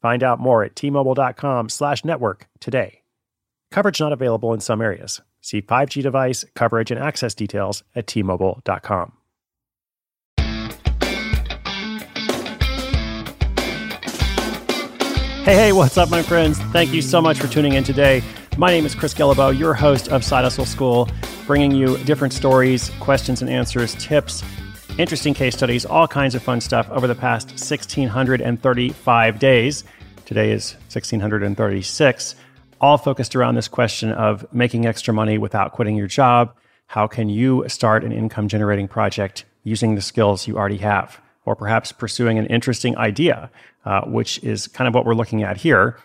[0.00, 3.02] Find out more at tmobile.com slash network today.
[3.70, 5.20] Coverage not available in some areas.
[5.40, 9.12] See 5G device coverage and access details at tmobile.com.
[15.44, 16.58] Hey, hey, what's up, my friends?
[16.58, 18.22] Thank you so much for tuning in today.
[18.58, 21.08] My name is Chris Guillebeau, your host of Side Hustle School,
[21.46, 24.44] bringing you different stories, questions and answers, tips,
[24.98, 29.84] interesting case studies, all kinds of fun stuff over the past 1,635 days.
[30.26, 32.34] Today is 1,636,
[32.80, 36.54] all focused around this question of making extra money without quitting your job.
[36.86, 41.20] How can you start an income generating project using the skills you already have?
[41.44, 43.50] Or perhaps pursuing an interesting idea,
[43.84, 45.98] uh, which is kind of what we're looking at here.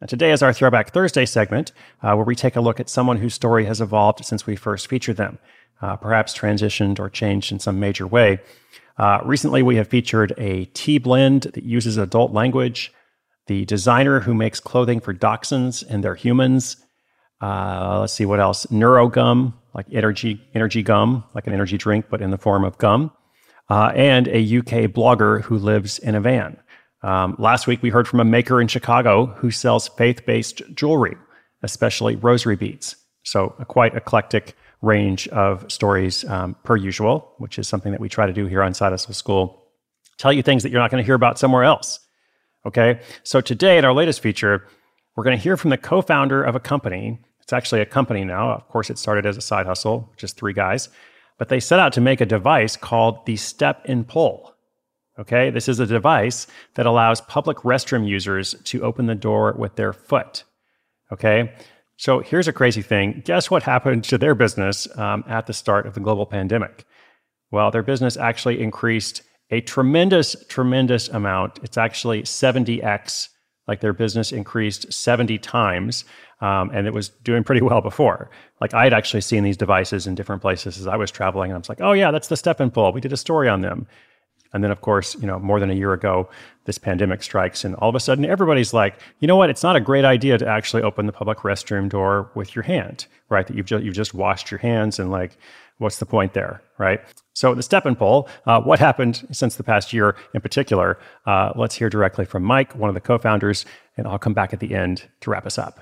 [0.00, 3.18] Now, today is our Throwback Thursday segment, uh, where we take a look at someone
[3.18, 5.38] whose story has evolved since we first featured them,
[5.82, 8.40] uh, perhaps transitioned or changed in some major way.
[8.98, 12.92] Uh, recently, we have featured a tea blend that uses adult language,
[13.46, 16.76] the designer who makes clothing for dachshunds and their humans.
[17.40, 18.66] Uh, let's see what else.
[18.66, 23.10] Neurogum, like energy energy gum, like an energy drink, but in the form of gum,
[23.70, 26.58] uh, and a UK blogger who lives in a van.
[27.02, 31.16] Um, last week, we heard from a maker in Chicago who sells faith based jewelry,
[31.62, 32.96] especially rosary beads.
[33.22, 38.08] So, a quite eclectic range of stories um, per usual, which is something that we
[38.08, 39.62] try to do here on Side Hustle School.
[40.18, 42.00] Tell you things that you're not going to hear about somewhere else.
[42.66, 43.00] Okay.
[43.22, 44.66] So, today in our latest feature,
[45.16, 47.18] we're going to hear from the co founder of a company.
[47.42, 48.52] It's actually a company now.
[48.52, 50.88] Of course, it started as a side hustle, just three guys,
[51.38, 54.54] but they set out to make a device called the Step and Pull.
[55.18, 59.76] Okay, this is a device that allows public restroom users to open the door with
[59.76, 60.44] their foot.
[61.12, 61.52] Okay,
[62.00, 63.20] so here's a crazy thing.
[63.26, 66.86] Guess what happened to their business um, at the start of the global pandemic?
[67.50, 71.58] Well, their business actually increased a tremendous, tremendous amount.
[71.62, 73.28] It's actually 70x,
[73.68, 76.06] like their business increased 70 times.
[76.40, 78.30] Um, and it was doing pretty well before.
[78.62, 81.56] Like I had actually seen these devices in different places as I was traveling, and
[81.56, 83.60] I was like, "Oh yeah, that's the step and pull." We did a story on
[83.60, 83.86] them.
[84.52, 86.28] And then, of course, you know, more than a year ago,
[86.64, 89.50] this pandemic strikes, and all of a sudden, everybody's like, you know what?
[89.50, 93.06] It's not a great idea to actually open the public restroom door with your hand,
[93.28, 93.46] right?
[93.46, 95.38] That you've just you've just washed your hands, and like,
[95.78, 97.00] what's the point there, right?
[97.32, 98.28] So the step and pull.
[98.46, 100.98] Uh, what happened since the past year, in particular?
[101.26, 103.64] Uh, let's hear directly from Mike, one of the co-founders,
[103.96, 105.80] and I'll come back at the end to wrap us up.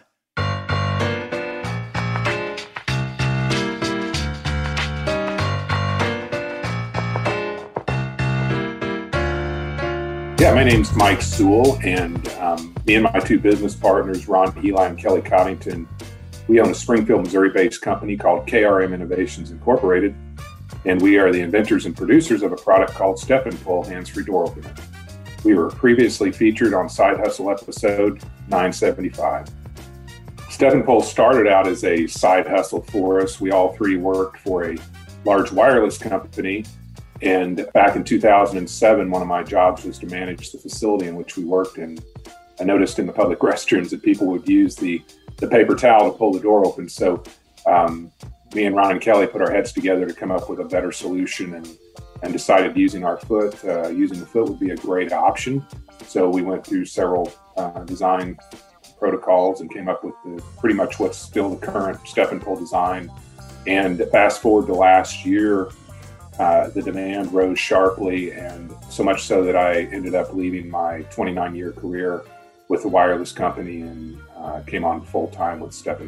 [10.49, 14.87] Yeah, my name's Mike Sewell, and um, me and my two business partners, Ron Eli
[14.87, 15.87] and Kelly Coddington,
[16.47, 20.15] we own a Springfield, Missouri-based company called KRM Innovations Incorporated,
[20.87, 24.25] and we are the inventors and producers of a product called Step and Pull Hands-Free
[24.25, 24.75] Door Opener.
[25.45, 29.51] We were previously featured on Side Hustle episode 975.
[30.49, 33.39] Step and Pull started out as a side hustle for us.
[33.39, 34.79] We all three worked for a
[35.27, 36.65] large wireless company
[37.23, 41.37] and back in 2007, one of my jobs was to manage the facility in which
[41.37, 41.79] we worked.
[41.79, 42.03] And
[42.61, 45.03] I noticed in the public restrooms that people would use the,
[45.37, 46.89] the paper towel to pull the door open.
[46.89, 47.23] So
[47.67, 48.13] um,
[48.55, 50.93] me and Ron and Kelly put our heads together to come up with a better
[50.93, 51.69] solution and,
[52.23, 55.67] and decided using our foot, uh, using the foot would be a great option.
[56.07, 58.39] So we went through several uh, design
[58.99, 62.57] protocols and came up with the, pretty much what's still the current step and pull
[62.57, 63.11] design.
[63.67, 65.71] And fast forward to last year,
[66.39, 71.03] uh, the demand rose sharply, and so much so that I ended up leaving my
[71.11, 72.25] 29 year career
[72.69, 76.01] with the wireless company and uh, came on full time with Step.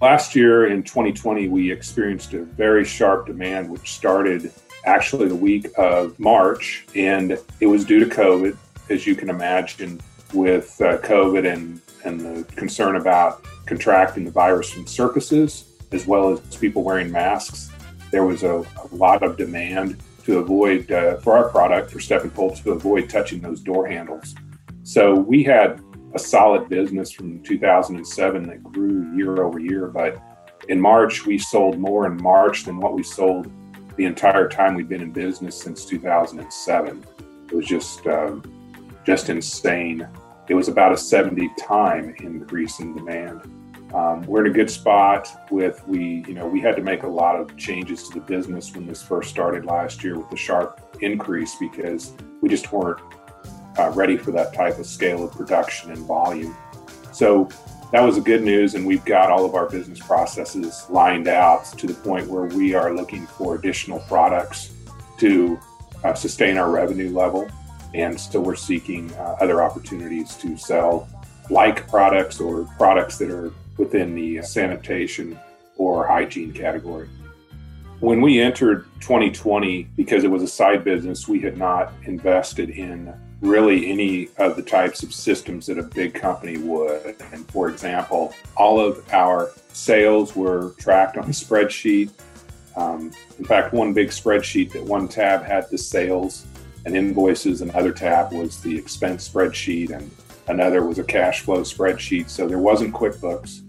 [0.00, 4.52] Last year in 2020, we experienced a very sharp demand, which started
[4.84, 8.56] actually the week of March, and it was due to COVID,
[8.90, 10.00] as you can imagine,
[10.32, 16.32] with uh, COVID and, and the concern about contracting the virus from surfaces, as well
[16.32, 17.70] as people wearing masks
[18.14, 22.22] there was a, a lot of demand to avoid uh, for our product for step
[22.22, 24.36] and to avoid touching those door handles.
[24.84, 25.80] So we had
[26.14, 30.22] a solid business from 2007 that grew year over year, but
[30.68, 33.50] in March we sold more in March than what we sold
[33.96, 37.04] the entire time we've been in business since 2007.
[37.48, 38.44] It was just um,
[39.04, 40.06] just insane
[40.48, 43.40] it was about a 70 time increase in demand.
[43.94, 47.08] Um, we're in a good spot with we, you know, we had to make a
[47.08, 50.96] lot of changes to the business when this first started last year with the sharp
[51.00, 53.00] increase because we just weren't
[53.78, 56.56] uh, ready for that type of scale of production and volume.
[57.12, 57.48] So
[57.92, 61.64] that was a good news, and we've got all of our business processes lined out
[61.78, 64.72] to the point where we are looking for additional products
[65.18, 65.56] to
[66.02, 67.48] uh, sustain our revenue level.
[67.94, 71.08] And still, we're seeking uh, other opportunities to sell
[71.48, 75.38] like products or products that are within the sanitation
[75.76, 77.08] or hygiene category.
[78.00, 83.14] When we entered 2020, because it was a side business, we had not invested in
[83.40, 87.16] really any of the types of systems that a big company would.
[87.32, 92.10] And for example, all of our sales were tracked on a spreadsheet.
[92.76, 96.46] Um, in fact, one big spreadsheet that one tab had the sales
[96.84, 100.10] and invoices, another tab was the expense spreadsheet, and
[100.48, 102.28] another was a cash flow spreadsheet.
[102.28, 103.62] So there wasn't QuickBooks.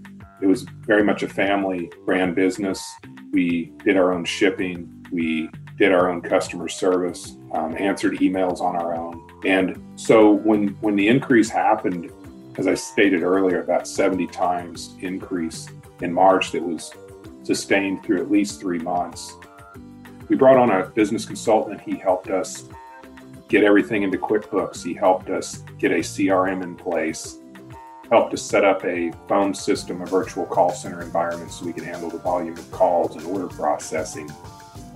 [0.45, 2.87] It was very much a family brand business.
[3.31, 5.03] We did our own shipping.
[5.11, 5.49] We
[5.79, 9.27] did our own customer service, um, answered emails on our own.
[9.43, 12.11] And so when when the increase happened,
[12.59, 15.67] as I stated earlier, about 70 times increase
[16.01, 16.93] in March that was
[17.41, 19.33] sustained through at least three months.
[20.29, 21.81] We brought on a business consultant.
[21.81, 22.65] He helped us
[23.47, 24.83] get everything into QuickBooks.
[24.83, 27.39] He helped us get a CRM in place,
[28.09, 31.83] helped us set up a phone system, a virtual call center environment so we could
[31.83, 34.29] handle the volume of calls and order processing.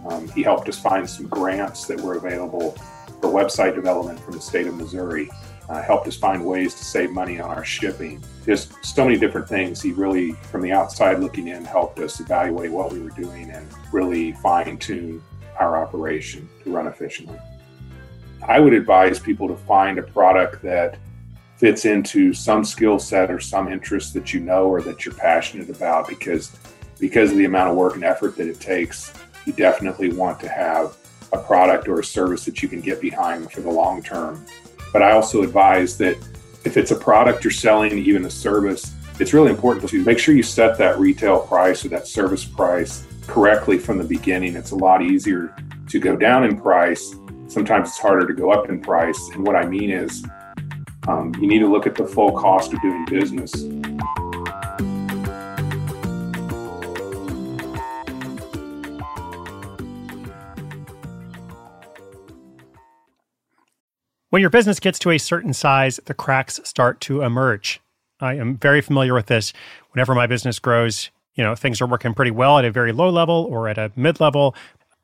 [0.07, 2.71] Um, he helped us find some grants that were available
[3.21, 5.29] for website development from the state of Missouri.
[5.67, 8.23] Uh, helped us find ways to save money on our shipping.
[8.43, 9.79] Just so many different things.
[9.79, 13.67] He really, from the outside looking in, helped us evaluate what we were doing and
[13.91, 15.21] really fine tune
[15.59, 17.37] our operation to run efficiently.
[18.47, 20.97] I would advise people to find a product that
[21.59, 25.69] fits into some skill set or some interest that you know or that you're passionate
[25.69, 26.57] about because
[26.99, 29.13] because of the amount of work and effort that it takes
[29.45, 30.95] you definitely want to have
[31.33, 34.45] a product or a service that you can get behind for the long term.
[34.91, 36.17] But I also advise that
[36.65, 40.33] if it's a product you're selling, even a service, it's really important to make sure
[40.33, 44.55] you set that retail price or that service price correctly from the beginning.
[44.55, 45.55] It's a lot easier
[45.89, 47.15] to go down in price.
[47.47, 49.29] Sometimes it's harder to go up in price.
[49.33, 50.25] And what I mean is,
[51.09, 53.53] um, you need to look at the full cost of doing business.
[64.29, 67.81] When your business gets to a certain size, the cracks start to emerge.
[68.19, 69.51] I am very familiar with this.
[69.91, 73.09] Whenever my business grows, you know, things are working pretty well at a very low
[73.09, 74.53] level or at a mid level.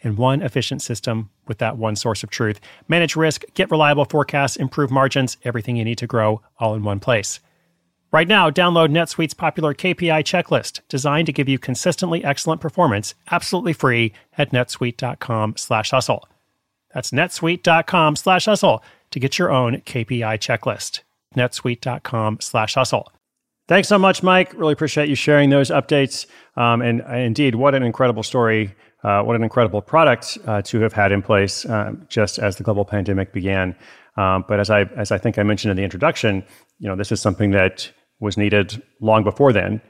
[0.00, 2.60] in one efficient system with that one source of truth.
[2.88, 7.00] Manage risk, get reliable forecasts, improve margins, everything you need to grow all in one
[7.00, 7.40] place.
[8.10, 13.74] Right now, download NetSuite's popular KPI checklist designed to give you consistently excellent performance absolutely
[13.74, 16.26] free at netsuite.com slash hustle.
[16.94, 21.00] That's netsuite.com slash hustle to get your own KPI checklist.
[21.36, 23.12] netsuite.com slash hustle.
[23.68, 24.54] Thanks so much, Mike.
[24.54, 26.24] Really appreciate you sharing those updates.
[26.56, 28.74] Um, and uh, indeed, what an incredible story.
[29.04, 32.64] Uh, what an incredible product uh, to have had in place um, just as the
[32.64, 33.76] global pandemic began.
[34.16, 36.44] Um, but as I as I think I mentioned in the introduction,
[36.78, 39.80] you know, this is something that was needed long before then.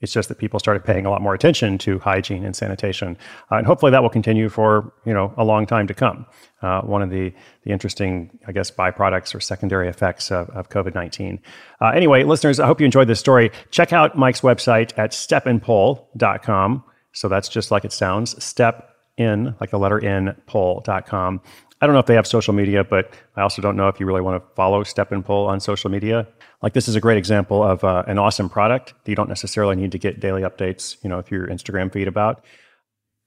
[0.00, 3.16] It's just that people started paying a lot more attention to hygiene and sanitation,
[3.50, 6.26] uh, and hopefully that will continue for you know a long time to come.
[6.62, 7.32] Uh, one of the
[7.64, 11.40] the interesting, I guess, byproducts or secondary effects of, of COVID nineteen.
[11.80, 13.50] Uh, anyway, listeners, I hope you enjoyed this story.
[13.70, 16.84] Check out Mike's website at stepnpull.com.
[17.16, 21.40] So that's just like it sounds, step in, like the letter N, pull.com.
[21.80, 24.04] I don't know if they have social media, but I also don't know if you
[24.04, 26.26] really want to follow Step and Pull on social media.
[26.62, 29.76] Like this is a great example of uh, an awesome product that you don't necessarily
[29.76, 32.44] need to get daily updates, you know, through your Instagram feed about.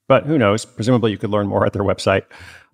[0.07, 0.65] But who knows?
[0.65, 2.25] Presumably, you could learn more at their website.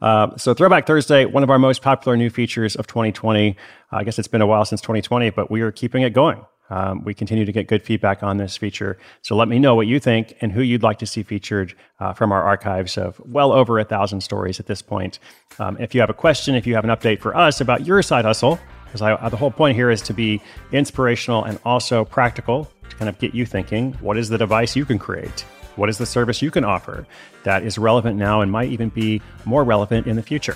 [0.02, 3.56] Uh, so, Throwback Thursday, one of our most popular new features of 2020.
[3.92, 6.46] I guess it's been a while since 2020, but we are keeping it going.
[6.70, 8.98] Um, we continue to get good feedback on this feature.
[9.22, 12.14] So let me know what you think and who you'd like to see featured uh,
[12.14, 15.20] from our archives of well over a thousand stories at this point.
[15.60, 18.02] Um, if you have a question, if you have an update for us about your
[18.02, 20.42] side hustle, because the whole point here is to be
[20.72, 24.86] inspirational and also practical to kind of get you thinking what is the device you
[24.86, 25.42] can create?
[25.76, 27.06] What is the service you can offer
[27.44, 30.56] that is relevant now and might even be more relevant in the future?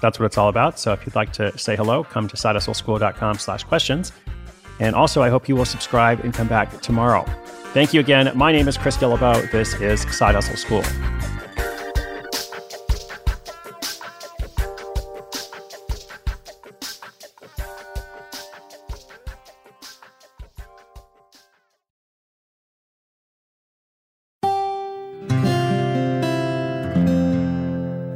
[0.00, 0.78] That's what it's all about.
[0.78, 4.12] So if you'd like to say hello, come to sidehustleschool.com slash questions.
[4.80, 7.24] And also, I hope you will subscribe and come back tomorrow.
[7.72, 8.30] Thank you again.
[8.36, 9.50] My name is Chris Guillebeau.
[9.50, 10.82] This is Side Hustle School.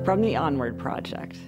[0.04, 1.38] From the Onward Project.